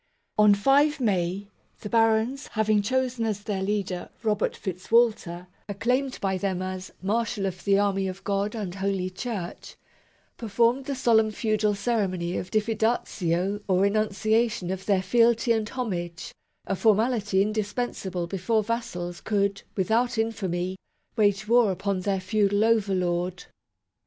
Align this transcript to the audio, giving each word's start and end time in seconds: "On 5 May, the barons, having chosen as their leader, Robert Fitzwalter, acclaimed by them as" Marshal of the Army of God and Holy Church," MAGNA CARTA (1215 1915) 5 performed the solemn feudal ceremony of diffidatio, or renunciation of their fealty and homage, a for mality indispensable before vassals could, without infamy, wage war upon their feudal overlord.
"On 0.39 0.55
5 0.55 0.99
May, 0.99 1.47
the 1.81 1.87
barons, 1.87 2.47
having 2.53 2.81
chosen 2.81 3.23
as 3.23 3.43
their 3.43 3.61
leader, 3.61 4.09
Robert 4.23 4.55
Fitzwalter, 4.55 5.45
acclaimed 5.69 6.17
by 6.19 6.39
them 6.39 6.59
as" 6.59 6.91
Marshal 7.03 7.45
of 7.45 7.63
the 7.65 7.77
Army 7.77 8.07
of 8.07 8.23
God 8.23 8.55
and 8.55 8.73
Holy 8.73 9.11
Church," 9.11 9.75
MAGNA 10.41 10.49
CARTA 10.49 10.55
(1215 10.57 10.57
1915) 10.57 10.57
5 10.57 10.57
performed 10.57 10.85
the 10.85 10.95
solemn 10.95 11.31
feudal 11.31 11.75
ceremony 11.75 12.37
of 12.39 12.49
diffidatio, 12.49 13.61
or 13.67 13.81
renunciation 13.83 14.71
of 14.71 14.85
their 14.87 15.03
fealty 15.03 15.51
and 15.51 15.69
homage, 15.69 16.31
a 16.65 16.75
for 16.75 16.95
mality 16.95 17.43
indispensable 17.43 18.25
before 18.25 18.63
vassals 18.63 19.21
could, 19.21 19.61
without 19.77 20.17
infamy, 20.17 20.77
wage 21.15 21.47
war 21.47 21.69
upon 21.71 21.99
their 21.99 22.19
feudal 22.19 22.65
overlord. 22.65 23.43